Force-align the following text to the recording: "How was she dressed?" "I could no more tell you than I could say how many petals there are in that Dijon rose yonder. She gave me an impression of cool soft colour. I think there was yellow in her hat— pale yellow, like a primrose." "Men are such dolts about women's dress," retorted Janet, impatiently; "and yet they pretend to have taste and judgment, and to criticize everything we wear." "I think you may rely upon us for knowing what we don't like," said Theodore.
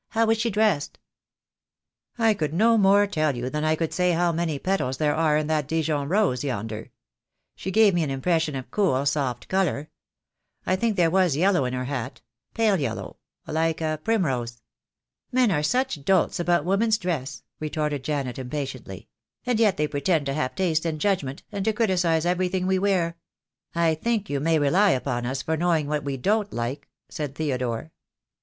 "How 0.07 0.25
was 0.25 0.39
she 0.39 0.49
dressed?" 0.49 0.97
"I 2.17 2.33
could 2.33 2.55
no 2.55 2.75
more 2.75 3.05
tell 3.05 3.35
you 3.37 3.51
than 3.51 3.63
I 3.63 3.75
could 3.75 3.93
say 3.93 4.13
how 4.13 4.31
many 4.31 4.57
petals 4.57 4.97
there 4.97 5.13
are 5.13 5.37
in 5.37 5.45
that 5.45 5.67
Dijon 5.67 6.09
rose 6.09 6.43
yonder. 6.43 6.89
She 7.55 7.69
gave 7.69 7.93
me 7.93 8.01
an 8.01 8.09
impression 8.09 8.55
of 8.55 8.71
cool 8.71 9.05
soft 9.05 9.47
colour. 9.47 9.91
I 10.65 10.75
think 10.75 10.95
there 10.97 11.11
was 11.11 11.35
yellow 11.35 11.65
in 11.65 11.73
her 11.73 11.85
hat— 11.85 12.21
pale 12.55 12.79
yellow, 12.79 13.17
like 13.45 13.79
a 13.79 13.99
primrose." 14.03 14.63
"Men 15.31 15.51
are 15.51 15.61
such 15.61 16.03
dolts 16.03 16.39
about 16.39 16.65
women's 16.65 16.97
dress," 16.97 17.43
retorted 17.59 18.03
Janet, 18.03 18.39
impatiently; 18.39 19.07
"and 19.45 19.59
yet 19.59 19.77
they 19.77 19.87
pretend 19.87 20.25
to 20.25 20.33
have 20.33 20.55
taste 20.55 20.83
and 20.83 20.99
judgment, 20.99 21.43
and 21.51 21.63
to 21.63 21.73
criticize 21.73 22.25
everything 22.25 22.65
we 22.65 22.79
wear." 22.79 23.17
"I 23.75 23.93
think 23.93 24.31
you 24.31 24.39
may 24.39 24.57
rely 24.57 24.89
upon 24.89 25.27
us 25.27 25.43
for 25.43 25.55
knowing 25.55 25.85
what 25.85 26.03
we 26.03 26.17
don't 26.17 26.51
like," 26.51 26.89
said 27.07 27.35
Theodore. 27.35 27.91